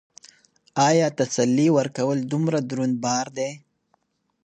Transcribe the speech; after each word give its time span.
ایا 0.87 1.07
تسلي 1.19 1.67
ورکول 1.77 2.17
دومره 2.31 2.59
دروند 2.69 2.95
بار 3.03 3.27
دی؟ 3.37 3.51